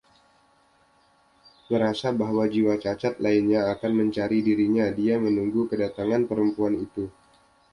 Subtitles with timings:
[1.69, 7.05] Merasa bahwa jiwa cacat lainnya akan mencari dirinya, dia menunggu kedatangan perempuan itu.